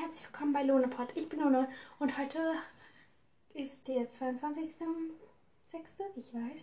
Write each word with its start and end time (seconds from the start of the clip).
herzlich 0.00 0.26
willkommen 0.26 0.52
bei 0.52 0.64
Lonepod. 0.64 1.08
Ich 1.14 1.28
bin 1.28 1.38
Lone 1.38 1.68
und 2.00 2.18
heute 2.18 2.54
ist 3.54 3.86
der 3.86 4.10
22.06. 4.10 4.80
Ich 6.16 6.34
weiß. 6.34 6.62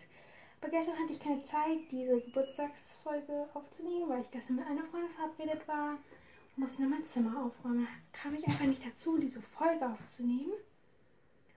Aber 0.59 0.69
gestern 0.69 0.99
hatte 0.99 1.13
ich 1.13 1.19
keine 1.19 1.41
Zeit, 1.43 1.79
diese 1.89 2.19
Geburtstagsfolge 2.19 3.47
aufzunehmen, 3.53 4.09
weil 4.09 4.21
ich 4.21 4.31
gestern 4.31 4.57
mit 4.57 4.65
einer 4.65 4.83
Freundin 4.83 5.11
verabredet 5.11 5.65
war 5.65 5.91
und 5.91 6.63
musste 6.63 6.83
noch 6.83 6.89
mein 6.89 7.05
Zimmer 7.05 7.45
aufräumen. 7.45 7.87
Da 8.11 8.19
kam 8.19 8.35
ich 8.35 8.45
einfach 8.45 8.65
nicht 8.65 8.85
dazu, 8.85 9.17
diese 9.17 9.41
Folge 9.41 9.85
aufzunehmen. 9.85 10.53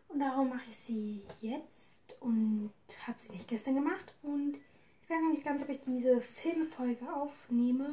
Und 0.09 0.20
darum 0.20 0.50
mache 0.50 0.70
ich 0.70 0.77
sie 0.77 1.22
jetzt 1.41 2.14
und 2.20 2.72
habe 3.04 3.18
sie 3.18 3.32
nicht 3.32 3.48
gestern 3.48 3.75
gemacht. 3.75 4.14
Und 4.22 4.59
ich 5.02 5.11
weiß 5.11 5.20
noch 5.20 5.30
nicht 5.30 5.45
ganz, 5.45 5.62
ob 5.62 5.68
ich 5.70 5.80
diese 5.80 6.20
Filmfolge 6.20 7.12
aufnehme 7.12 7.93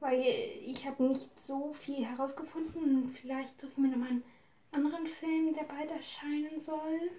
weil 0.00 0.22
ich 0.64 0.86
habe 0.86 1.02
nicht 1.04 1.38
so 1.38 1.72
viel 1.72 2.04
herausgefunden. 2.04 3.08
Vielleicht 3.10 3.60
suche 3.60 3.72
ich 3.72 3.78
mir 3.78 3.88
nochmal 3.88 4.08
einen 4.08 4.24
anderen 4.72 5.06
Film, 5.06 5.54
der 5.54 5.64
bald 5.64 5.90
erscheinen 5.90 6.60
soll. 6.60 7.10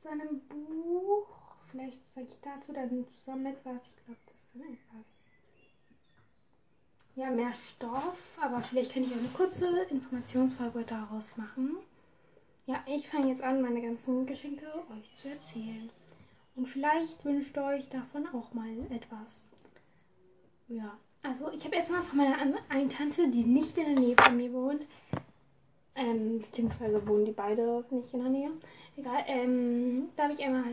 Zu 0.00 0.08
einem 0.08 0.40
Buch. 0.48 1.26
Vielleicht 1.70 1.98
sage 2.14 2.26
ich 2.30 2.40
dazu 2.42 2.72
dann 2.72 3.06
zusammen 3.18 3.46
etwas. 3.46 3.94
Ich 3.96 4.04
glaube, 4.04 4.20
das 4.26 4.36
ist 4.36 4.54
dann 4.54 4.62
etwas. 4.62 5.06
Ja, 7.14 7.30
mehr 7.30 7.52
Stoff. 7.52 8.38
Aber 8.40 8.60
vielleicht 8.62 8.94
kann 8.94 9.04
ich 9.04 9.12
auch 9.12 9.18
eine 9.18 9.28
kurze 9.28 9.82
Informationsfolge 9.84 10.84
daraus 10.84 11.36
machen. 11.36 11.76
Ja, 12.66 12.82
ich 12.86 13.08
fange 13.08 13.28
jetzt 13.28 13.42
an, 13.42 13.60
meine 13.60 13.82
ganzen 13.82 14.24
Geschenke 14.24 14.66
euch 14.66 15.16
zu 15.16 15.28
erzählen. 15.28 15.90
Und 16.54 16.66
vielleicht 16.66 17.24
wünscht 17.24 17.56
ihr 17.56 17.64
euch 17.64 17.88
davon 17.88 18.26
auch 18.28 18.52
mal 18.54 18.70
etwas. 18.90 19.48
Ja, 20.68 20.98
also 21.22 21.50
ich 21.52 21.64
habe 21.64 21.76
erstmal 21.76 22.02
von 22.02 22.18
meiner 22.18 22.36
einen 22.68 22.88
Tante, 22.88 23.28
die 23.28 23.44
nicht 23.44 23.76
in 23.78 23.94
der 23.94 24.00
Nähe 24.00 24.16
von 24.16 24.36
mir 24.36 24.52
wohnt, 24.52 24.82
ähm, 25.94 26.38
beziehungsweise 26.40 27.06
wohnen 27.06 27.26
die 27.26 27.32
beide 27.32 27.84
nicht 27.90 28.12
in 28.14 28.20
der 28.20 28.30
Nähe. 28.30 28.50
Egal, 28.96 29.24
ähm, 29.26 30.08
da 30.16 30.24
habe 30.24 30.34
ich 30.34 30.42
einmal 30.42 30.64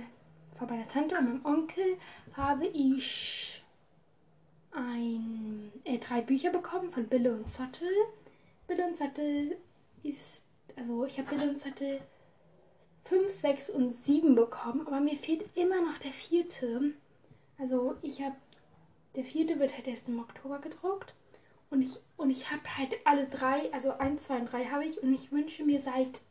von 0.58 0.68
meiner 0.68 0.88
Tante 0.88 1.18
und 1.18 1.26
meinem 1.26 1.46
Onkel 1.46 1.98
habe 2.34 2.68
ich 2.68 3.64
ein, 4.72 5.72
äh, 5.84 5.98
drei 5.98 6.22
Bücher 6.22 6.52
bekommen 6.52 6.90
von 6.90 7.08
Bille 7.08 7.34
und 7.34 7.52
Zottel. 7.52 7.90
Bille 8.68 8.86
und 8.86 8.98
Zottel 8.98 9.58
ist, 10.04 10.44
also 10.76 11.06
ich 11.06 11.18
habe 11.18 11.36
Bille 11.36 11.50
und 11.50 11.60
Zottel 11.60 12.02
5, 13.04 13.32
6 13.32 13.70
und 13.72 13.94
7 13.94 14.36
bekommen, 14.36 14.86
aber 14.86 15.00
mir 15.00 15.18
fehlt 15.18 15.46
immer 15.56 15.82
noch 15.82 15.98
der 15.98 16.12
vierte. 16.12 16.94
Also 17.58 17.96
ich 18.02 18.22
habe 18.22 18.36
der 19.20 19.26
vierte 19.26 19.60
wird 19.60 19.76
halt 19.76 19.86
erst 19.86 20.08
im 20.08 20.22
Oktober 20.22 20.60
gedruckt. 20.60 21.14
Und 21.70 21.82
ich, 21.82 22.00
und 22.16 22.30
ich 22.30 22.50
habe 22.50 22.78
halt 22.78 22.96
alle 23.04 23.26
drei, 23.28 23.72
also 23.74 23.92
eins, 23.92 24.24
zwei 24.24 24.38
und 24.38 24.50
drei 24.50 24.64
habe 24.64 24.86
ich. 24.86 25.04
Und 25.04 25.14
ich 25.14 25.30
wünsche 25.34 25.66
mir 25.66 25.82
seit, 25.82 26.22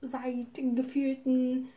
seit 0.00 0.54
gefühlten 0.54 1.70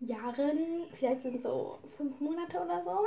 Jahren, 0.00 0.58
vielleicht 0.92 1.22
sind 1.22 1.40
so 1.40 1.78
fünf 1.96 2.20
Monate 2.20 2.60
oder 2.60 2.82
so. 2.82 2.98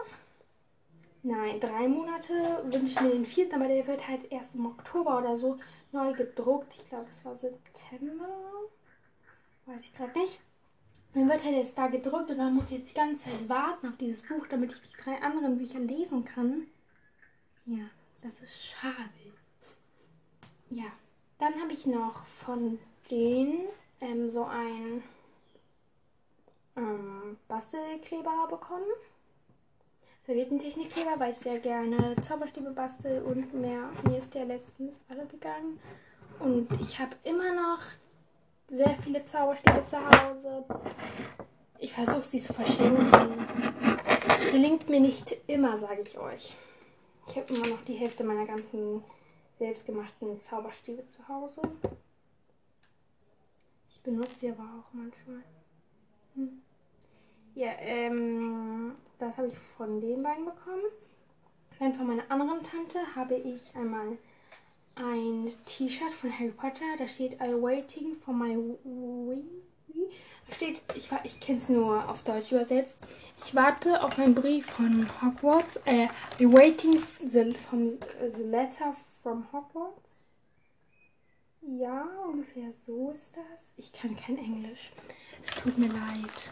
Nein, 1.22 1.60
drei 1.60 1.90
Monate 1.90 2.64
wünsche 2.64 2.86
ich 2.86 3.02
mir 3.02 3.10
den 3.10 3.26
vierten, 3.26 3.56
aber 3.56 3.68
der 3.68 3.86
wird 3.86 4.08
halt 4.08 4.32
erst 4.32 4.56
im 4.56 4.66
Oktober 4.66 5.18
oder 5.18 5.36
so 5.36 5.58
neu 5.92 6.14
gedruckt. 6.14 6.74
Ich 6.78 6.86
glaube, 6.86 7.08
es 7.10 7.26
war 7.26 7.36
September. 7.36 8.30
Weiß 9.66 9.82
ich 9.82 9.94
gerade 9.94 10.18
nicht. 10.18 10.40
Dann 11.14 11.28
wird 11.28 11.44
halt 11.44 11.58
jetzt 11.58 11.78
da 11.78 11.88
gedruckt 11.88 12.30
und 12.30 12.38
dann 12.38 12.54
muss 12.54 12.72
ich 12.72 12.78
jetzt 12.78 12.92
die 12.92 12.96
ganze 12.96 13.26
Zeit 13.26 13.50
warten 13.50 13.90
auf 13.90 13.98
dieses 13.98 14.26
Buch, 14.26 14.48
damit 14.48 14.72
ich 14.72 14.82
die 14.82 15.04
drei 15.04 15.22
anderen 15.22 15.58
Bücher 15.58 15.80
lesen 15.80 16.24
kann. 16.24 16.68
Ja, 17.66 17.90
das 18.22 18.42
ist 18.42 18.64
schade. 18.64 18.96
Ja, 20.70 20.86
dann 21.40 21.60
habe 21.60 21.74
ich 21.74 21.88
noch 21.88 22.26
von 22.26 22.80
denen 23.10 23.68
ähm, 24.02 24.30
so 24.30 24.44
ein 24.44 25.04
ähm, 26.76 27.38
Bastelkleber 27.48 28.48
bekommen. 28.50 28.86
Servietentechnikkleber, 30.28 31.20
weil 31.20 31.32
ich 31.32 31.38
sehr 31.38 31.60
gerne 31.60 32.16
Zauberstäbe 32.22 32.72
bastel 32.72 33.24
und 33.24 33.54
mehr. 33.54 33.90
Mir 34.08 34.18
ist 34.18 34.34
der 34.34 34.46
letztens 34.46 34.98
alle 35.08 35.26
gegangen. 35.26 35.80
Und 36.40 36.68
ich 36.82 37.00
habe 37.00 37.16
immer 37.24 37.54
noch 37.54 37.80
sehr 38.68 38.96
viele 39.04 39.26
Zauberstäbe 39.26 39.86
zu 39.88 39.98
Hause. 39.98 40.66
Ich 41.80 41.94
versuche 41.94 42.22
sie 42.22 42.40
zu 42.40 42.54
verschenken. 42.54 43.12
Gelingt 44.52 44.90
mir 44.90 45.00
nicht 45.00 45.36
immer, 45.48 45.78
sage 45.78 46.02
ich 46.02 46.18
euch. 46.18 46.56
Ich 47.28 47.38
habe 47.38 47.54
immer 47.54 47.68
noch 47.68 47.82
die 47.84 47.94
Hälfte 47.94 48.24
meiner 48.24 48.46
ganzen 48.46 49.04
selbstgemachten 49.58 50.40
Zauberstäbe 50.42 51.08
zu 51.08 51.28
Hause. 51.28 51.62
Ich 53.90 54.02
benutze 54.02 54.40
sie 54.40 54.52
aber 54.52 54.64
auch 54.64 54.94
manchmal. 54.94 55.44
Hm. 56.36 56.62
Ja, 57.56 57.72
ähm, 57.80 58.96
das 59.18 59.38
habe 59.38 59.48
ich 59.48 59.58
von 59.58 60.02
den 60.02 60.22
beiden 60.22 60.46
bekommen. 60.46 60.84
Dann 61.80 61.94
von 61.94 62.08
meiner 62.08 62.30
anderen 62.30 62.64
Tante 62.64 63.00
habe 63.16 63.36
ich 63.36 63.76
einmal 63.76 64.18
ein 64.96 65.54
T-Shirt 65.66 66.14
von 66.14 66.38
Harry 66.38 66.52
Potter. 66.52 66.98
Da 66.98 67.08
steht 67.08 67.34
I 67.36 67.54
waiting 67.54 68.16
for 68.16 68.34
my 68.34 68.56
wee 68.56 69.44
steht, 70.52 70.82
ich, 70.96 71.10
ich 71.24 71.40
kenne 71.40 71.58
es 71.58 71.70
nur 71.70 72.08
auf 72.10 72.24
Deutsch 72.24 72.52
übersetzt. 72.52 72.98
Ich 73.44 73.54
warte 73.56 74.04
auf 74.04 74.18
einen 74.20 74.36
Brief 74.36 74.68
von 74.68 75.08
Hogwarts. 75.22 75.80
Äh, 75.86 76.08
waiting 76.40 77.02
the, 77.20 77.54
from, 77.54 77.98
the 78.36 78.44
letter 78.44 78.96
from 79.22 79.46
Hogwarts. 79.52 80.02
Ja, 81.62 82.08
ungefähr 82.32 82.72
so 82.86 83.12
ist 83.12 83.36
das. 83.36 83.74
Ich 83.78 83.92
kann 83.92 84.16
kein 84.16 84.38
Englisch. 84.38 84.92
Es 85.44 85.56
tut 85.56 85.78
mir 85.78 85.88
leid. 85.88 86.52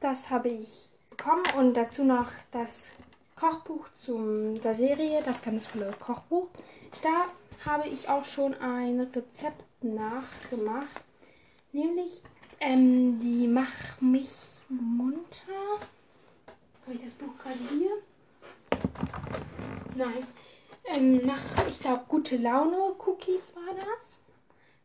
Das 0.00 0.30
habe 0.30 0.48
ich 0.48 0.90
bekommen 1.10 1.44
und 1.58 1.74
dazu 1.74 2.04
noch 2.04 2.30
das 2.50 2.90
Kochbuch 3.36 3.88
zu 4.00 4.58
der 4.62 4.74
Serie, 4.74 5.22
das 5.24 5.42
ganz 5.42 5.68
tolle 5.68 5.92
Kochbuch. 6.00 6.48
Da 7.02 7.26
habe 7.70 7.88
ich 7.88 8.08
auch 8.08 8.24
schon 8.24 8.54
ein 8.54 9.00
Rezept 9.00 9.64
nachgemacht. 9.82 11.02
Nämlich 11.72 12.22
ähm, 12.60 13.20
die 13.20 13.46
Mach 13.46 14.00
mich 14.00 14.64
munter. 14.68 15.80
Habe 16.82 16.94
ich 16.94 17.02
das 17.02 17.12
Buch 17.12 17.36
gerade 17.38 17.58
hier? 17.70 17.90
Nein. 19.94 20.26
Ähm, 20.84 21.20
mach, 21.26 21.68
ich 21.68 21.80
glaube, 21.80 22.04
gute 22.08 22.36
Laune 22.38 22.94
Cookies 22.98 23.54
war 23.54 23.74
das. 23.74 24.20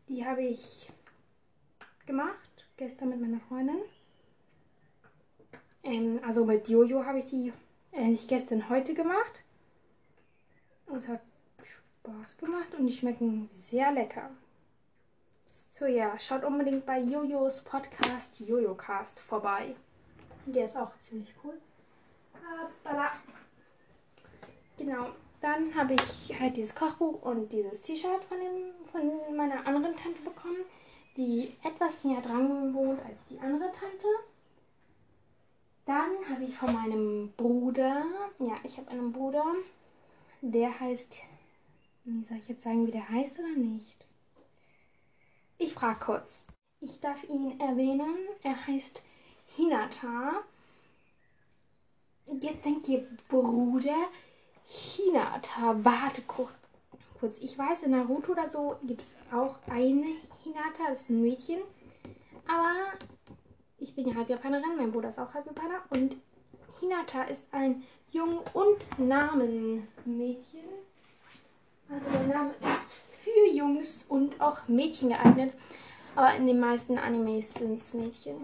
Die 0.09 0.25
habe 0.25 0.43
ich 0.43 0.89
gemacht, 2.05 2.67
gestern 2.75 3.09
mit 3.09 3.22
meiner 3.22 3.39
Freundin. 3.39 3.77
Ähm, 5.83 6.19
also 6.25 6.43
mit 6.43 6.67
Jojo 6.67 7.05
habe 7.05 7.19
ich 7.19 7.25
sie 7.25 7.53
äh, 7.93 8.07
nicht 8.07 8.27
gestern, 8.27 8.69
heute 8.69 8.93
gemacht. 8.93 9.43
Und 10.88 10.97
es 10.97 11.07
hat 11.07 11.22
Spaß 11.61 12.38
gemacht 12.38 12.73
und 12.77 12.88
die 12.88 12.93
schmecken 12.93 13.49
sehr 13.53 13.91
lecker. 13.93 14.29
So 15.83 15.89
ja, 15.89 16.17
schaut 16.17 16.45
unbedingt 16.45 16.85
bei 16.85 16.99
Jojos 16.99 17.59
Podcast 17.59 18.39
Jojocast 18.39 19.19
vorbei. 19.19 19.75
Der 20.45 20.63
ist 20.63 20.77
auch 20.77 20.91
ziemlich 21.01 21.35
cool. 21.44 21.55
Genau, 24.77 25.09
dann 25.41 25.75
habe 25.75 25.95
ich 25.95 26.39
halt 26.39 26.55
dieses 26.55 26.73
Kochbuch 26.73 27.23
und 27.23 27.51
dieses 27.51 27.81
T-Shirt 27.81 28.23
von, 28.23 28.38
von 28.89 29.35
meiner 29.35 29.67
anderen 29.67 29.93
Tante 29.93 30.22
bekommen, 30.23 30.63
die 31.17 31.51
etwas 31.66 32.05
näher 32.05 32.22
dran 32.22 32.73
wohnt 32.73 33.01
als 33.05 33.17
die 33.29 33.39
andere 33.39 33.69
Tante. 33.73 34.07
Dann 35.85 36.29
habe 36.29 36.45
ich 36.45 36.55
von 36.55 36.72
meinem 36.72 37.33
Bruder, 37.35 38.05
ja, 38.39 38.55
ich 38.63 38.77
habe 38.77 38.89
einen 38.89 39.11
Bruder, 39.11 39.53
der 40.39 40.79
heißt, 40.79 41.17
wie 42.05 42.23
soll 42.23 42.38
ich 42.38 42.47
jetzt 42.47 42.63
sagen, 42.63 42.88
wie 42.88 42.91
der 42.91 43.09
heißt 43.09 43.38
oder 43.39 43.57
nicht? 43.57 44.05
Ich 45.58 45.73
frage 45.73 46.00
kurz. 46.00 46.46
Ich 46.82 47.00
darf 47.00 47.23
ihn 47.23 47.59
erwähnen. 47.59 48.16
Er 48.41 48.67
heißt 48.67 49.02
Hinata. 49.55 50.44
Jetzt 52.26 52.66
denkt 52.66 52.88
ihr, 52.88 53.08
Bruder, 53.28 54.09
Hinata, 54.66 55.76
warte 55.84 56.22
kurz. 56.23 56.53
Ich 57.40 57.58
weiß, 57.58 57.84
in 57.84 57.91
Naruto 57.91 58.34
oder 58.34 58.50
so 58.50 58.78
gibt 58.84 59.02
es 59.02 59.16
auch 59.32 59.59
eine 59.70 60.05
Hinata, 60.44 60.90
das 60.90 61.02
ist 61.02 61.09
ein 61.09 61.22
Mädchen. 61.22 61.61
Aber 62.47 62.73
ich 63.78 63.96
bin 63.96 64.08
ja 64.08 64.16
halb 64.16 64.29
Japanerin, 64.29 64.76
mein 64.76 64.91
Bruder 64.91 65.09
ist 65.09 65.20
auch 65.20 65.34
halb 65.34 65.46
Japaner. 65.46 65.84
Und 65.90 66.17
Hinata 66.79 67.23
ist 67.23 67.44
ein 67.52 67.84
Jung- 68.11 68.41
und 68.53 68.99
Namenmädchen. 68.99 70.67
Also 71.90 72.09
der 72.09 72.28
Name 72.28 72.53
ist 72.61 72.92
Jungs 73.53 74.05
und 74.09 74.40
auch 74.41 74.67
Mädchen 74.67 75.09
geeignet. 75.09 75.53
Aber 76.16 76.35
in 76.35 76.46
den 76.47 76.59
meisten 76.59 76.97
Animes 76.97 77.53
sind 77.53 77.79
es 77.79 77.94
Mädchen. 77.94 78.35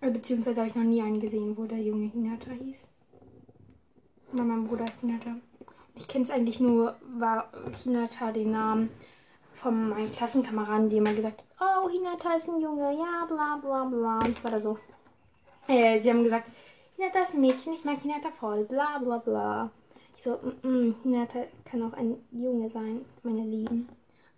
Äh, 0.00 0.10
beziehungsweise 0.10 0.60
habe 0.60 0.68
ich 0.68 0.74
noch 0.74 0.84
nie 0.84 1.02
einen 1.02 1.20
gesehen, 1.20 1.56
wo 1.56 1.64
der 1.64 1.78
junge 1.78 2.10
Hinata 2.10 2.50
hieß. 2.50 2.88
Aber 4.32 4.42
mein 4.42 4.66
Bruder 4.66 4.86
ist 4.86 5.00
Hinata. 5.00 5.36
Ich 5.94 6.08
kenne 6.08 6.24
es 6.24 6.30
eigentlich 6.30 6.60
nur, 6.60 6.96
war 7.18 7.50
Hinata 7.82 8.32
den 8.32 8.52
Namen 8.52 8.90
von 9.52 9.90
meinen 9.90 10.10
Klassenkameraden, 10.10 10.88
die 10.88 10.96
immer 10.96 11.12
gesagt 11.12 11.44
haben, 11.58 11.86
oh, 11.86 11.88
Hinata 11.88 12.34
ist 12.36 12.48
ein 12.48 12.60
Junge, 12.60 12.96
ja, 12.96 13.26
bla 13.26 13.58
bla 13.62 13.84
bla. 13.84 14.18
Und 14.18 14.30
ich 14.30 14.42
war 14.42 14.50
da 14.50 14.60
so. 14.60 14.78
Äh, 15.68 16.00
sie 16.00 16.10
haben 16.10 16.24
gesagt, 16.24 16.48
Hinata 16.96 17.22
ist 17.22 17.34
ein 17.34 17.40
Mädchen, 17.40 17.74
ich 17.74 17.84
mag 17.84 18.00
Hinata 18.00 18.30
voll, 18.30 18.64
bla 18.64 18.98
bla 18.98 19.18
bla. 19.18 19.70
Ich 20.16 20.22
so, 20.22 20.38
mm, 20.62 20.68
mm, 20.68 20.94
Hinata 21.02 21.44
kann 21.64 21.82
auch 21.82 21.92
ein 21.92 22.16
Junge 22.32 22.70
sein, 22.70 23.04
meine 23.22 23.44
Lieben. 23.44 23.88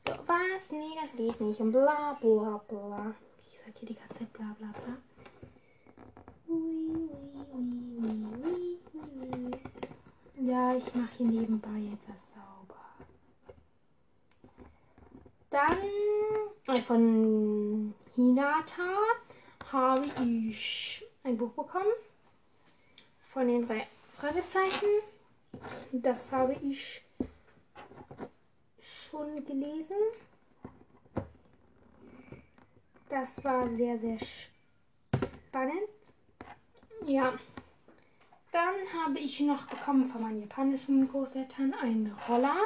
So, 0.07 0.13
was? 0.27 0.71
Nee, 0.71 0.95
das 1.01 1.17
geht 1.17 1.41
nicht. 1.41 1.61
Und 1.61 1.73
bla 1.73 2.17
bla 2.21 2.61
bla. 2.69 3.15
Ich 3.49 3.59
sag 3.59 3.79
hier 3.79 3.89
die 3.89 3.95
ganze 3.95 4.19
Zeit 4.19 4.33
bla 4.33 4.55
bla 4.59 4.69
bla. 4.69 4.97
Ja, 10.37 10.77
ich 10.77 10.95
mache 10.95 11.17
hier 11.17 11.27
nebenbei 11.27 11.91
etwas 11.93 12.21
sauber. 12.35 12.85
Dann 15.49 16.77
äh, 16.77 16.83
von 16.83 17.95
Hinata 18.15 18.97
habe 19.73 20.07
ich 20.23 21.07
ein 21.23 21.39
Buch 21.39 21.53
bekommen. 21.53 21.93
Von 23.21 23.49
den 23.49 23.67
drei 23.67 23.87
Fragezeichen. 24.13 24.89
Das 25.93 26.31
habe 26.31 26.55
ich 26.63 27.05
schon 29.15 29.45
gelesen. 29.45 29.97
Das 33.09 33.45
war 33.45 33.69
sehr, 33.75 33.99
sehr 33.99 34.19
spannend. 34.19 35.89
Ja. 37.07 37.33
Dann 38.51 38.75
habe 38.93 39.19
ich 39.19 39.41
noch 39.41 39.67
bekommen 39.67 40.05
von 40.05 40.23
meinen 40.23 40.41
japanischen 40.41 41.09
Großeltern 41.09 41.75
einen 41.75 42.13
Roller. 42.29 42.57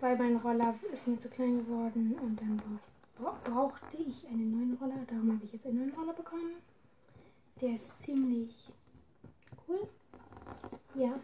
Weil 0.00 0.16
mein 0.18 0.36
Roller 0.36 0.74
ist 0.92 1.08
mir 1.08 1.18
zu 1.18 1.28
klein 1.28 1.64
geworden 1.64 2.16
und 2.20 2.40
dann 2.40 2.80
brauchte 3.44 3.96
ich 3.96 4.26
einen 4.26 4.50
neuen 4.50 4.74
Roller. 4.74 5.04
Darum 5.06 5.32
habe 5.32 5.44
ich 5.44 5.52
jetzt 5.52 5.66
einen 5.66 5.78
neuen 5.78 5.94
Roller 5.94 6.12
bekommen. 6.12 6.56
Der 7.60 7.74
ist 7.74 8.02
ziemlich 8.02 8.54
cool. 9.66 9.88
Ja. 10.94 11.18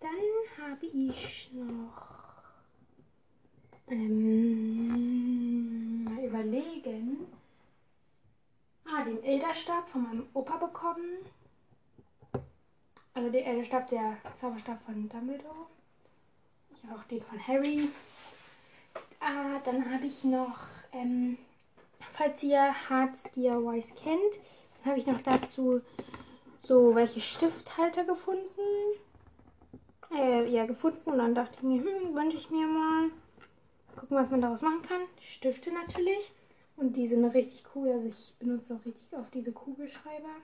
Dann 0.00 0.10
habe 0.58 0.86
ich 0.86 1.50
noch 1.52 2.42
ähm, 3.88 5.24
mal 6.04 6.24
überlegen. 6.24 7.26
Ah, 8.86 9.04
den 9.04 9.22
Elderstab 9.22 9.86
von 9.88 10.02
meinem 10.02 10.26
Opa 10.32 10.56
bekommen. 10.56 11.18
Also 13.12 13.30
der 13.30 13.46
Elderstab, 13.46 13.88
der 13.88 14.16
Zauberstab 14.40 14.80
von 14.82 15.06
Dumbledore. 15.08 15.66
Ich 16.72 16.82
habe 16.84 16.98
auch 16.98 17.04
den 17.04 17.20
von 17.20 17.46
Harry. 17.46 17.90
Ah, 19.20 19.58
dann 19.64 19.92
habe 19.92 20.06
ich 20.06 20.24
noch, 20.24 20.60
ähm, 20.92 21.36
falls 22.00 22.42
ihr 22.42 22.74
Hearts 22.88 23.24
DIYs 23.36 23.94
kennt, 23.96 24.40
dann 24.78 24.86
habe 24.86 24.98
ich 24.98 25.06
noch 25.06 25.20
dazu 25.20 25.82
so 26.58 26.94
welche 26.94 27.20
Stifthalter 27.20 28.04
gefunden 28.04 28.40
äh, 30.14 30.46
ja, 30.50 30.66
gefunden 30.66 31.10
und 31.10 31.18
dann 31.18 31.34
dachte 31.34 31.56
ich 31.56 31.62
mir, 31.62 31.82
hm, 31.82 32.16
wünsche 32.16 32.36
ich 32.36 32.50
mir 32.50 32.66
mal. 32.66 33.10
Gucken, 33.96 34.16
was 34.16 34.30
man 34.30 34.40
daraus 34.40 34.62
machen 34.62 34.82
kann. 34.82 35.02
Stifte 35.20 35.72
natürlich. 35.72 36.32
Und 36.76 36.96
die 36.96 37.06
sind 37.06 37.24
richtig 37.24 37.64
cool. 37.74 37.90
Also 37.90 38.08
ich 38.08 38.34
benutze 38.38 38.74
auch 38.74 38.84
richtig 38.84 39.12
oft 39.18 39.34
diese 39.34 39.52
Kugelschreiber. 39.52 40.36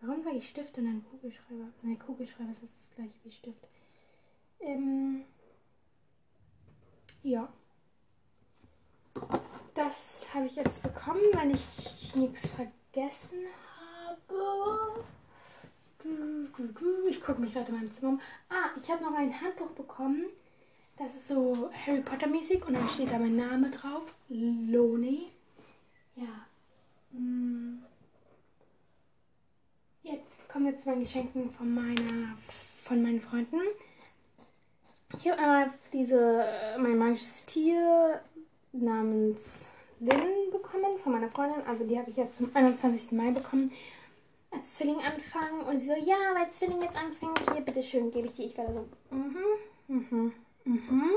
Warum 0.00 0.22
sage 0.22 0.36
ich 0.36 0.48
Stift 0.48 0.78
und 0.78 0.86
dann 0.86 1.04
Kugelschreiber? 1.10 1.68
Nein, 1.82 1.98
Kugelschreiber 1.98 2.50
ist 2.52 2.62
das 2.62 2.92
gleiche 2.94 3.18
wie 3.24 3.30
Stift. 3.30 3.68
Ähm, 4.60 5.24
ja. 7.22 7.52
Das 9.74 10.32
habe 10.34 10.46
ich 10.46 10.56
jetzt 10.56 10.82
bekommen, 10.82 11.20
wenn 11.32 11.50
ich 11.50 12.14
nichts 12.14 12.48
vergessen 12.48 13.38
habe. 13.38 13.67
Ich 17.08 17.20
gucke 17.20 17.40
mich 17.40 17.52
gerade 17.52 17.70
in 17.72 17.78
meinem 17.78 17.92
Zimmer 17.92 18.12
um. 18.12 18.20
Ah, 18.48 18.70
ich 18.80 18.88
habe 18.90 19.02
noch 19.02 19.14
ein 19.14 19.40
Handbuch 19.40 19.70
bekommen. 19.70 20.26
Das 20.96 21.14
ist 21.14 21.28
so 21.28 21.70
Harry 21.86 22.00
Potter 22.00 22.26
mäßig 22.26 22.64
und 22.66 22.74
dann 22.74 22.88
steht 22.88 23.10
da 23.10 23.18
mein 23.18 23.36
Name 23.36 23.70
drauf. 23.70 24.02
Loni. 24.28 25.26
Ja. 26.14 26.46
Mm. 27.12 27.82
Jetzt 30.02 30.48
kommen 30.48 30.66
wir 30.66 30.78
zu 30.78 30.88
meinen 30.88 31.02
Geschenken 31.02 31.50
von 31.50 31.72
meiner 31.72 32.36
von 32.82 33.02
meinen 33.02 33.20
Freunden. 33.20 33.60
Ich 35.18 35.28
habe 35.28 35.40
einmal 35.40 35.72
diese 35.92 36.46
mein 36.78 36.98
magisches 36.98 37.44
Tier 37.46 38.20
namens 38.72 39.66
Lynn 40.00 40.50
bekommen 40.52 40.98
von 41.02 41.12
meiner 41.12 41.28
Freundin. 41.28 41.66
Also 41.66 41.84
die 41.84 41.98
habe 41.98 42.10
ich 42.10 42.16
jetzt 42.16 42.38
zum 42.38 42.54
21. 42.54 43.12
Mai 43.12 43.30
bekommen 43.30 43.72
als 44.58 44.74
Zwilling 44.74 45.00
anfangen. 45.02 45.62
Und 45.62 45.78
sie 45.78 45.86
so, 45.86 45.94
ja, 45.94 46.16
weil 46.34 46.50
Zwilling 46.50 46.82
jetzt 46.82 46.96
anfängt, 46.96 47.40
hier, 47.52 47.60
bitteschön, 47.60 48.10
gebe 48.10 48.26
ich 48.26 48.34
dir. 48.34 48.46
Ich 48.46 48.58
war 48.58 48.72
so, 48.72 48.88
mhm, 49.10 49.36
mhm, 49.88 50.32
mhm, 50.64 51.10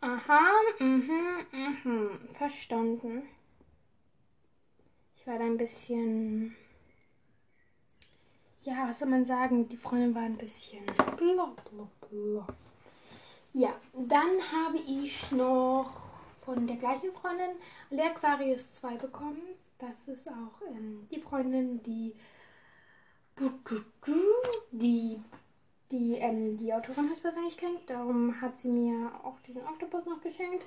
aha, 0.00 0.50
mhm, 0.78 1.46
mhm, 1.52 2.28
verstanden. 2.34 3.22
Ich 5.16 5.26
war 5.26 5.38
da 5.38 5.44
ein 5.44 5.56
bisschen, 5.56 6.56
ja, 8.62 8.88
was 8.88 8.98
soll 8.98 9.08
man 9.08 9.24
sagen, 9.24 9.68
die 9.68 9.76
Freundin 9.76 10.14
war 10.14 10.22
ein 10.22 10.36
bisschen 10.36 10.84
bla 10.84 11.04
bla 11.16 11.88
bla. 12.08 12.46
Ja, 13.52 13.74
dann 13.92 14.40
habe 14.50 14.78
ich 14.78 15.30
noch 15.30 15.92
von 16.44 16.66
der 16.66 16.76
gleichen 16.76 17.12
Freundin 17.12 17.50
Leaquarius 17.90 18.72
2 18.72 18.96
bekommen. 18.96 19.42
Das 19.78 20.08
ist 20.08 20.28
auch 20.28 20.60
ähm, 20.74 21.06
die 21.10 21.20
Freundin, 21.20 21.82
die 21.82 22.14
die, 24.72 25.20
die, 25.90 26.14
ähm, 26.16 26.56
die 26.56 26.72
Autorin 26.72 27.08
höchstpersönlich 27.08 27.56
kennt. 27.56 27.88
Darum 27.88 28.40
hat 28.40 28.58
sie 28.58 28.68
mir 28.68 29.12
auch 29.24 29.38
diesen 29.40 29.66
Oktopus 29.66 30.06
noch 30.06 30.20
geschenkt. 30.20 30.64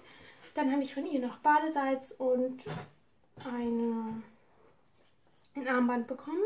Dann 0.53 0.71
habe 0.71 0.83
ich 0.83 0.93
von 0.93 1.05
ihr 1.05 1.19
noch 1.19 1.37
Badesalz 1.39 2.11
und 2.11 2.63
eine, 3.43 4.21
ein 5.55 5.67
Armband 5.67 6.07
bekommen. 6.07 6.43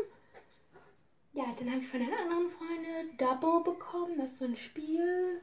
Ja, 1.32 1.44
dann 1.58 1.70
habe 1.70 1.80
ich 1.80 1.88
von 1.88 2.00
einer 2.00 2.18
anderen 2.18 2.50
Freundin 2.50 3.16
Double 3.16 3.62
bekommen. 3.62 4.18
Das 4.18 4.32
ist 4.32 4.38
so 4.38 4.44
ein 4.46 4.56
Spiel, 4.56 5.40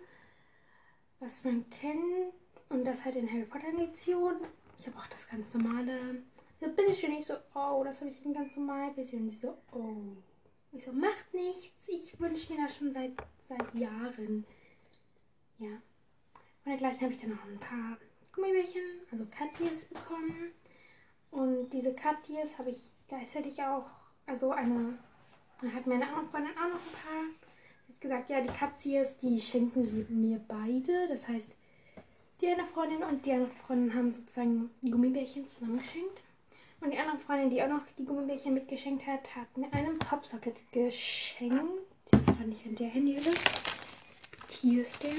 was 1.20 1.44
man 1.46 1.70
kennt. 1.70 2.34
Und 2.70 2.84
das 2.84 3.06
halt 3.06 3.16
in 3.16 3.32
Harry 3.32 3.46
Potter 3.46 3.70
Edition. 3.70 4.36
Ich 4.80 4.88
habe 4.88 4.98
auch 4.98 5.08
das 5.08 5.28
ganz 5.30 5.54
normale. 5.54 6.24
So, 6.60 6.68
bitteschön. 6.68 7.14
Ich 7.14 7.26
so, 7.26 7.36
oh, 7.56 7.84
das 7.86 8.02
habe 8.02 8.10
ich 8.10 8.26
in 8.26 8.34
ganz 8.34 8.56
normal 8.56 8.92
ich 8.98 9.40
so, 9.40 9.58
oh. 9.72 10.18
Ich 10.78 10.86
so, 10.86 10.92
macht 10.92 11.34
nichts. 11.34 11.88
Ich 11.88 12.20
wünsche 12.20 12.54
mir 12.54 12.64
das 12.64 12.78
schon 12.78 12.94
seit, 12.94 13.14
seit 13.50 13.74
Jahren. 13.74 14.46
Ja. 15.58 15.70
Und 15.70 16.68
dergleichen 16.68 17.02
habe 17.02 17.14
ich 17.14 17.20
dann 17.20 17.32
noch 17.32 17.46
ein 17.46 17.58
paar 17.58 17.98
Gummibärchen, 18.32 18.84
also 19.12 19.26
Katjes 19.26 19.86
bekommen. 19.86 20.52
Und 21.32 21.72
diese 21.72 21.96
Katjes 21.96 22.60
habe 22.60 22.70
ich 22.70 22.94
gleichzeitig 23.08 23.60
auch, 23.64 23.90
also 24.28 24.52
eine, 24.52 25.00
hat 25.74 25.88
meine 25.88 26.08
andere 26.08 26.28
Freundin 26.28 26.52
auch 26.52 26.70
noch 26.70 26.76
ein 26.76 26.92
paar. 26.94 27.24
Sie 27.88 27.94
hat 27.94 28.02
gesagt, 28.02 28.30
ja, 28.30 28.42
die 28.42 28.54
Katjes, 28.54 29.18
die 29.18 29.42
schenken 29.42 29.84
sie 29.84 30.06
mir 30.10 30.40
beide. 30.48 31.08
Das 31.08 31.28
heißt, 31.28 31.56
die 32.40 32.48
eine 32.50 32.66
Freundin 32.66 33.02
und 33.02 33.26
die 33.26 33.32
andere 33.32 33.50
Freundin 33.50 33.96
haben 33.96 34.14
sozusagen 34.14 34.70
Gummibärchen 34.84 35.50
zusammen 35.50 35.80
geschenkt. 35.80 36.22
Und 36.80 36.92
die 36.92 37.00
andere 37.00 37.18
Freundin, 37.18 37.50
die 37.50 37.62
auch 37.64 37.68
noch 37.68 37.82
die 37.98 38.06
Gummibärchen 38.06 38.54
mitgeschenkt 38.54 39.06
hat, 39.08 39.36
hat 39.36 39.58
mir 39.58 39.72
einen 39.74 39.98
Popsocket 40.00 40.56
geschenkt. 40.72 41.64
Das 42.12 42.26
fand 42.26 42.54
ich 42.54 42.66
an 42.66 42.76
der 42.76 42.88
Handyhülle. 42.88 43.32
Hier 44.50 44.82
ist 44.84 45.02
der. 45.04 45.12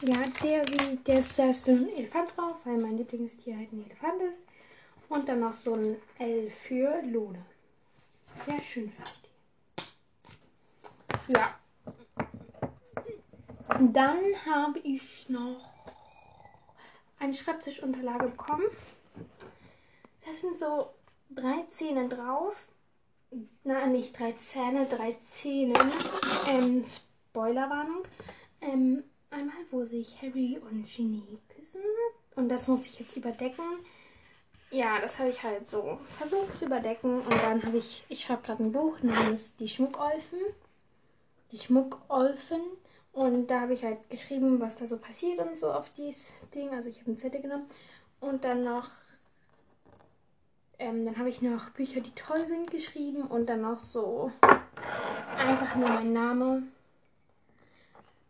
Ja, 0.00 0.22
der, 0.42 0.64
der 1.06 1.18
ist, 1.18 1.38
da 1.38 1.50
ist 1.50 1.64
so 1.64 1.72
ein 1.72 1.88
Elefant 1.88 2.36
drauf, 2.36 2.56
weil 2.64 2.78
mein 2.78 2.96
Lieblingstier 2.96 3.56
halt 3.56 3.72
ein 3.72 3.84
Elefant 3.86 4.22
ist. 4.22 4.42
Und 5.08 5.28
dann 5.28 5.40
noch 5.40 5.54
so 5.54 5.74
ein 5.74 5.96
L 6.18 6.50
für 6.50 7.02
Lohne. 7.02 7.44
Sehr 8.46 8.60
schön 8.60 8.90
die. 8.90 9.30
Ja. 11.28 11.58
Dann 13.80 14.18
habe 14.46 14.78
ich 14.80 15.28
noch 15.28 15.60
eine 17.18 17.34
Schreibtischunterlage 17.34 18.28
bekommen. 18.28 18.64
Das 20.26 20.40
sind 20.40 20.58
so 20.58 20.90
drei 21.30 21.64
Zähne 21.68 22.08
drauf. 22.08 22.68
Nein, 23.64 23.92
nicht 23.92 24.18
drei 24.18 24.32
Zähne, 24.32 24.86
drei 24.86 25.16
Zähne. 25.24 25.74
Ähm, 26.48 26.84
Spoilerwarnung. 26.86 28.02
Ähm, 28.60 29.04
einmal, 29.30 29.56
wo 29.70 29.84
sich 29.84 30.22
Harry 30.22 30.58
und 30.58 30.84
Ginny 30.84 31.38
küssen. 31.48 31.82
Und 32.36 32.48
das 32.48 32.68
muss 32.68 32.86
ich 32.86 33.00
jetzt 33.00 33.16
überdecken. 33.16 33.64
Ja, 34.70 35.00
das 35.00 35.18
habe 35.18 35.30
ich 35.30 35.42
halt 35.42 35.66
so 35.68 35.98
versucht 36.08 36.58
zu 36.58 36.66
überdecken. 36.66 37.20
Und 37.20 37.42
dann 37.42 37.62
habe 37.62 37.78
ich, 37.78 38.04
ich 38.08 38.22
schreibe 38.22 38.42
gerade 38.42 38.64
ein 38.64 38.72
Buch 38.72 39.00
namens 39.02 39.56
Die 39.56 39.68
Schmuckolfen. 39.68 40.38
Die 41.52 41.58
Schmuckolfen. 41.58 42.60
Und 43.12 43.46
da 43.48 43.60
habe 43.60 43.74
ich 43.74 43.84
halt 43.84 44.10
geschrieben, 44.10 44.60
was 44.60 44.74
da 44.76 44.86
so 44.86 44.98
passiert 44.98 45.38
und 45.38 45.56
so 45.56 45.72
auf 45.72 45.90
dieses 45.90 46.34
Ding. 46.52 46.70
Also 46.70 46.88
ich 46.88 46.98
habe 47.00 47.10
einen 47.10 47.18
Zettel 47.18 47.42
genommen. 47.42 47.70
Und 48.20 48.44
dann 48.44 48.64
noch, 48.64 48.90
ähm, 50.78 51.04
dann 51.04 51.18
habe 51.18 51.28
ich 51.28 51.42
noch 51.42 51.70
Bücher, 51.70 52.00
die 52.00 52.14
toll 52.14 52.46
sind, 52.46 52.70
geschrieben. 52.70 53.22
Und 53.22 53.46
dann 53.46 53.62
noch 53.62 53.78
so 53.78 54.32
einfach 55.38 55.76
nur 55.76 55.88
mein 55.88 56.12
Name, 56.12 56.62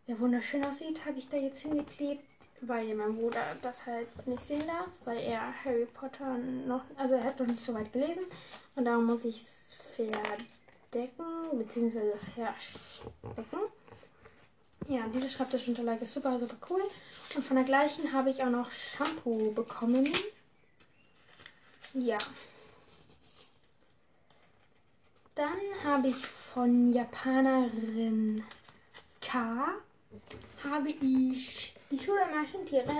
der 0.06 0.18
wunderschön 0.20 0.64
aussieht, 0.64 1.04
habe 1.06 1.18
ich 1.18 1.28
da 1.28 1.36
jetzt 1.36 1.60
hingeklebt, 1.60 2.24
weil 2.60 2.94
mein 2.94 3.16
Bruder 3.16 3.40
das 3.62 3.86
halt 3.86 4.26
nicht 4.26 4.42
sehen 4.46 4.66
darf, 4.66 4.88
weil 5.04 5.18
er 5.18 5.40
Harry 5.64 5.86
Potter 5.86 6.36
noch, 6.66 6.82
also 6.96 7.14
er 7.14 7.24
hat 7.24 7.40
noch 7.40 7.46
nicht 7.46 7.60
so 7.60 7.74
weit 7.74 7.92
gelesen. 7.92 8.24
Und 8.74 8.84
darum 8.84 9.06
muss 9.06 9.24
ich 9.24 9.42
es 9.42 9.96
verdecken, 9.96 11.58
beziehungsweise 11.58 12.14
verstecken. 12.16 13.72
Ja, 14.86 15.06
diese 15.08 15.30
Schreibtischunterlage 15.30 16.04
ist 16.04 16.12
super, 16.12 16.38
super 16.38 16.56
cool. 16.68 16.82
Und 17.34 17.44
von 17.44 17.56
der 17.56 17.64
gleichen 17.64 18.12
habe 18.12 18.28
ich 18.28 18.42
auch 18.42 18.50
noch 18.50 18.70
Shampoo 18.70 19.52
bekommen. 19.52 20.06
Ja. 21.94 22.18
Dann 25.34 25.58
habe 25.84 26.08
ich 26.08 26.26
von 26.26 26.92
Japanerin 26.92 28.44
K 29.20 29.74
habe 30.62 30.90
ich 30.90 31.74
die 31.90 31.98
Schule 31.98 32.20
der 32.26 32.36
Maschentiere 32.36 32.94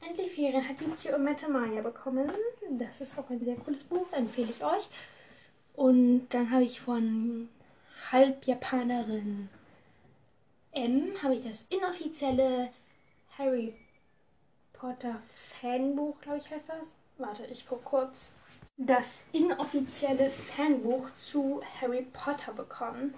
endlich 0.00 0.32
Ferien 0.32 0.68
Hatice 0.68 1.14
und 1.14 1.24
Metamaya 1.24 1.82
bekommen. 1.82 2.30
Das 2.70 3.00
ist 3.00 3.18
auch 3.18 3.28
ein 3.30 3.44
sehr 3.44 3.56
cooles 3.56 3.84
Buch, 3.84 4.12
empfehle 4.12 4.50
ich 4.50 4.64
euch. 4.64 4.88
Und 5.74 6.28
dann 6.30 6.50
habe 6.50 6.64
ich 6.64 6.80
von 6.80 7.48
Halbjapanerin 8.12 9.48
M 10.72 11.14
habe 11.22 11.34
ich 11.34 11.42
das 11.42 11.66
inoffizielle 11.70 12.70
Harry 13.38 13.74
Potter 14.72 15.20
Fanbuch, 15.60 16.20
glaube 16.20 16.38
ich, 16.38 16.50
heißt 16.50 16.68
das. 16.68 16.94
Warte, 17.18 17.46
ich 17.46 17.66
gucke 17.66 17.82
kurz. 17.84 18.32
Das 18.76 19.20
inoffizielle 19.32 20.28
Fanbuch 20.28 21.08
zu 21.18 21.62
Harry 21.80 22.06
Potter 22.12 22.52
bekommen. 22.52 23.14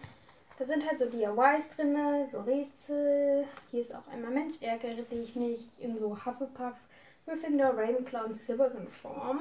Da 0.56 0.64
sind 0.64 0.88
halt 0.88 1.00
so 1.00 1.06
DIYs 1.06 1.70
drin, 1.74 1.96
so 2.30 2.40
Rätsel. 2.40 3.44
Hier 3.70 3.80
ist 3.80 3.94
auch 3.94 4.06
einmal 4.06 4.30
Mensch, 4.30 4.56
ärgere 4.60 5.02
dich 5.02 5.34
nicht 5.34 5.64
in 5.78 5.98
so 5.98 6.16
Hufflepuff, 6.24 6.76
Gryffindor, 7.26 7.76
Ravenclaw 7.76 8.26
und 8.26 8.34
Slytherin-Form. 8.34 9.40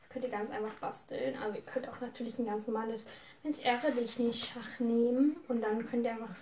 Das 0.00 0.08
könnt 0.10 0.24
ihr 0.24 0.30
ganz 0.30 0.50
einfach 0.52 0.74
basteln. 0.74 1.36
Also 1.42 1.56
ihr 1.56 1.62
könnt 1.62 1.88
auch 1.88 2.00
natürlich 2.00 2.38
ein 2.38 2.46
ganz 2.46 2.66
normales 2.68 3.04
Mensch, 3.42 3.58
ärgere 3.64 3.92
dich 3.92 4.18
nicht 4.20 4.46
Schach 4.46 4.78
nehmen. 4.78 5.36
Und 5.48 5.60
dann 5.60 5.84
könnt 5.88 6.04
ihr 6.04 6.12
einfach 6.12 6.36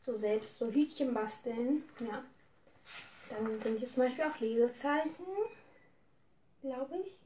so 0.00 0.16
selbst 0.16 0.58
so 0.58 0.70
Hütchen 0.70 1.14
basteln. 1.14 1.84
Ja. 2.00 2.22
Dann 3.30 3.60
sind 3.60 3.78
hier 3.78 3.92
zum 3.92 4.02
Beispiel 4.02 4.24
auch 4.24 4.40
Lesezeichen. 4.40 5.24
Glaube 6.60 6.98
ich. 7.04 7.18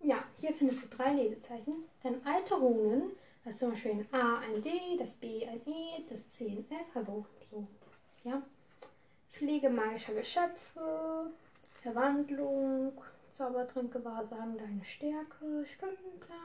Ja, 0.00 0.24
hier 0.40 0.54
findest 0.54 0.84
du 0.84 0.88
drei 0.88 1.12
Lesezeichen. 1.12 1.84
Dann 2.02 2.20
alte 2.24 2.54
Runen. 2.54 3.12
Das 3.44 3.54
ist 3.54 3.60
zum 3.60 3.70
Beispiel 3.70 3.92
ein 3.92 4.14
A, 4.14 4.38
ein 4.40 4.62
D, 4.62 4.96
das 4.98 5.14
B, 5.14 5.46
ein 5.46 5.60
E, 5.66 6.04
das 6.08 6.28
C, 6.28 6.48
ein 6.48 6.66
F. 6.70 6.96
Also 6.96 7.24
so, 7.50 7.66
ja. 8.24 8.42
Pflege 9.30 9.70
magischer 9.70 10.14
Geschöpfe, 10.14 11.30
Verwandlung, 11.82 12.92
Zaubertränke, 13.32 14.04
Wahrsagen, 14.04 14.58
deine 14.58 14.84
Stärke, 14.84 15.64
Stundenplan, 15.66 16.38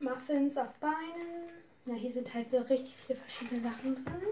Muffins 0.00 0.56
auf 0.56 0.78
Beinen, 0.78 1.50
ja, 1.84 1.94
hier 1.94 2.12
sind 2.12 2.32
halt 2.32 2.50
so 2.50 2.58
richtig 2.58 2.94
viele 2.96 3.18
verschiedene 3.18 3.62
Sachen 3.62 3.94
drin, 3.94 4.22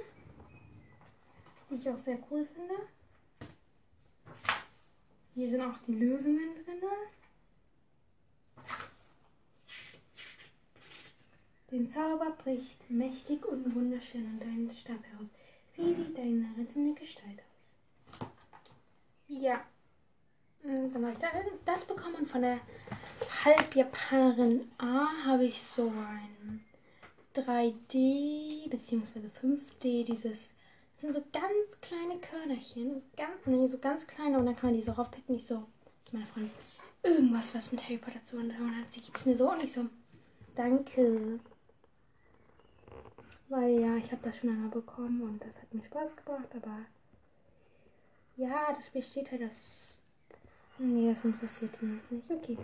die 1.69 1.75
ich 1.75 1.89
auch 1.89 1.99
sehr 1.99 2.19
cool 2.31 2.47
finde. 2.47 2.75
Hier 5.37 5.51
sind 5.51 5.61
auch 5.61 5.77
die 5.87 5.93
Lösungen 5.93 6.55
drin. 6.65 6.81
Den 11.71 11.91
Zauber 11.91 12.31
bricht 12.43 12.91
mächtig 12.91 13.45
und 13.45 13.75
wunderschön 13.75 14.25
an 14.25 14.41
deinen 14.41 14.71
Stab 14.71 14.97
heraus. 15.05 15.29
Wie 15.75 15.93
sieht 15.93 16.17
deine 16.17 16.47
rettende 16.57 16.99
Gestalt 16.99 17.39
aus? 17.41 18.27
Ja. 19.29 19.63
Dann 20.63 20.95
habe 20.95 21.13
ich 21.13 21.19
das 21.67 21.85
bekommen 21.85 22.25
von 22.25 22.41
der 22.41 22.61
Halbjapanerin 23.45 24.71
A. 24.79 25.07
Habe 25.27 25.45
ich 25.45 25.61
so 25.61 25.91
ein 25.91 26.65
3D 27.35 28.71
bzw. 28.71 29.29
5D, 29.43 30.03
dieses 30.07 30.55
das 30.97 31.03
sind 31.03 31.15
so 31.15 31.23
ganz 31.31 31.81
kleine 31.83 32.19
Körnerchen, 32.19 33.03
ganz, 33.17 33.45
nee, 33.45 33.69
so 33.69 33.79
ganz 33.79 34.07
kleine 34.07 34.39
und 34.39 34.47
dann 34.47 34.57
kann 34.57 34.71
man 34.71 34.81
die 34.81 34.83
so 34.83 34.93
raufpicken. 34.93 35.37
Ich 35.37 35.47
so, 35.47 35.63
meine 36.11 36.25
Freundin, 36.25 36.51
irgendwas, 37.03 37.55
was 37.55 37.71
mit 37.73 37.83
Harry 37.85 37.99
Potter 37.99 38.25
zu 38.25 38.37
tun 38.39 38.51
hat. 38.51 38.93
Sie 38.93 39.01
gibt 39.01 39.17
es 39.17 39.27
mir 39.27 39.37
so 39.37 39.51
und 39.53 39.63
ich 39.63 39.73
so, 39.73 39.85
danke. 40.55 41.39
Weil 43.49 43.81
ja, 43.81 43.97
ich 43.97 44.11
habe 44.11 44.23
das 44.23 44.39
schon 44.39 44.51
einmal 44.51 44.71
bekommen 44.71 45.21
und 45.21 45.41
das 45.41 45.55
hat 45.61 45.73
mir 45.73 45.85
Spaß 45.85 46.17
gemacht, 46.17 46.49
aber 46.55 46.79
ja, 48.37 48.73
das 48.75 48.89
besteht 48.91 49.31
halt 49.31 49.43
aus. 49.45 49.97
Nee, 50.79 51.13
das 51.13 51.25
interessiert 51.25 51.81
ihn 51.83 52.01
jetzt 52.11 52.11
nicht. 52.11 52.31
Okay. 52.31 52.59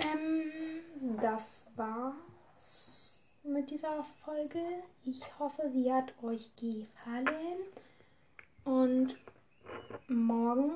Ähm, 0.00 1.16
das 1.20 1.66
war's 1.74 3.07
mit 3.48 3.70
dieser 3.70 4.04
Folge. 4.24 4.60
Ich 5.04 5.38
hoffe, 5.38 5.70
sie 5.72 5.92
hat 5.92 6.12
euch 6.22 6.54
gefallen. 6.56 7.58
Und 8.64 9.16
morgen, 10.08 10.72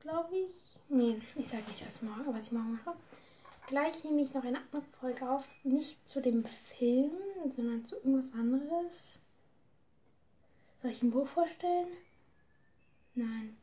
glaube 0.00 0.36
ich, 0.36 0.80
nee, 0.88 1.20
ich 1.36 1.48
sage 1.48 1.64
nicht, 1.64 1.86
was, 1.86 2.02
morgen, 2.02 2.34
was 2.34 2.46
ich 2.46 2.52
morgen 2.52 2.80
mache. 2.84 2.96
Gleich 3.66 4.04
nehme 4.04 4.20
ich 4.20 4.34
noch 4.34 4.44
eine 4.44 4.58
andere 4.58 4.82
Folge 5.00 5.28
auf. 5.28 5.48
Nicht 5.64 6.06
zu 6.06 6.20
dem 6.20 6.44
Film, 6.44 7.12
sondern 7.56 7.86
zu 7.86 7.96
irgendwas 7.96 8.32
anderes. 8.34 9.18
Soll 10.82 10.90
ich 10.90 11.02
ein 11.02 11.10
Buch 11.10 11.26
vorstellen? 11.26 11.88
Nein. 13.14 13.56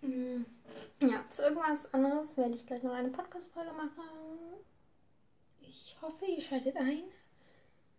Hm. 0.00 0.44
Ja, 1.00 1.24
zu 1.30 1.42
irgendwas 1.42 1.92
anderes 1.94 2.36
werde 2.36 2.56
ich 2.56 2.66
gleich 2.66 2.82
noch 2.82 2.92
eine 2.92 3.10
Podcast-Folge 3.10 3.72
machen. 3.72 4.08
Ich 5.72 5.96
hoffe, 6.02 6.26
ihr 6.26 6.40
schaltet 6.40 6.76
ein. 6.76 7.04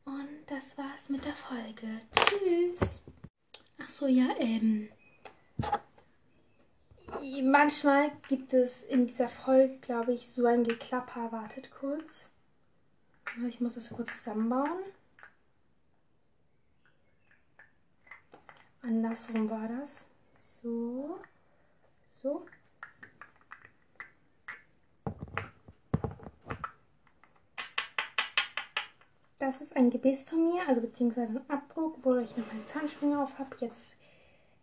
Und 0.03 0.27
das 0.47 0.77
war's 0.77 1.07
mit 1.07 1.23
der 1.23 1.33
Folge. 1.33 2.01
Tschüss. 2.15 3.01
Ach 3.81 3.89
so, 3.89 4.07
ja, 4.07 4.35
ähm. 4.39 4.89
Manchmal 7.43 8.11
gibt 8.27 8.51
es 8.53 8.83
in 8.83 9.07
dieser 9.07 9.29
Folge, 9.29 9.77
glaube 9.77 10.13
ich, 10.13 10.27
so 10.27 10.45
ein 10.47 10.65
Geklapper. 10.65 11.31
Wartet 11.31 11.71
kurz. 11.71 12.29
Ich 13.47 13.61
muss 13.61 13.75
das 13.75 13.89
kurz 13.89 14.17
zusammenbauen. 14.17 14.83
Andersrum 18.81 19.49
war 19.49 19.69
das. 19.69 20.07
So. 20.33 21.21
So. 22.09 22.45
Das 29.41 29.59
ist 29.59 29.75
ein 29.75 29.89
Gebiss 29.89 30.21
von 30.21 30.43
mir, 30.43 30.61
also 30.67 30.81
beziehungsweise 30.81 31.31
ein 31.31 31.49
Abdruck, 31.49 31.97
wo 32.03 32.15
ich 32.17 32.37
noch 32.37 32.45
meine 32.45 32.63
Zahnschwinge 32.63 33.19
auf 33.19 33.39
habe. 33.39 33.49
Jetzt 33.59 33.95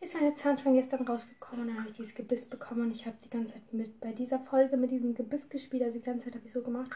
ist 0.01 0.15
meine 0.15 0.37
Zahnschwinge 0.37 0.77
gestern 0.77 1.05
rausgekommen 1.05 1.63
und 1.63 1.69
dann 1.71 1.79
habe 1.81 1.91
ich 1.91 1.97
dieses 1.97 2.15
Gebiss 2.15 2.45
bekommen 2.45 2.83
und 2.83 2.93
ich 2.93 3.05
habe 3.05 3.17
die 3.25 3.29
ganze 3.29 3.55
Zeit 3.55 3.73
mit 3.73 3.99
bei 3.99 4.13
dieser 4.13 4.39
Folge 4.39 4.77
mit 4.77 4.93
diesem 4.93 5.17
Gebiss 5.17 5.49
gespielt. 5.49 5.83
Also 5.83 5.99
die 5.99 6.05
ganze 6.05 6.27
Zeit 6.27 6.37
habe 6.37 6.47
ich 6.47 6.53
so 6.53 6.63
gemacht. 6.63 6.93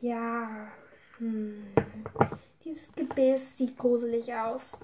Ja, 0.00 0.72
hm. 1.18 1.68
dieses 2.64 2.92
Gebiss 2.96 3.56
sieht 3.56 3.78
gruselig 3.78 4.34
aus. 4.34 4.76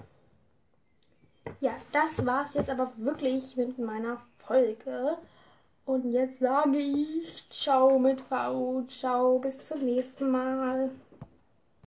Ja, 1.63 1.71
das 1.93 2.25
war's 2.25 2.55
jetzt 2.55 2.69
aber 2.69 2.91
wirklich 2.97 3.55
mit 3.55 3.79
meiner 3.79 4.21
Folge. 4.35 5.15
Und 5.85 6.11
jetzt 6.11 6.39
sage 6.39 6.77
ich 6.77 7.49
Ciao 7.49 7.97
mit 7.97 8.19
V. 8.19 8.83
Ciao, 8.89 9.39
bis 9.39 9.65
zum 9.65 9.85
nächsten 9.85 10.29
Mal. 10.29 10.91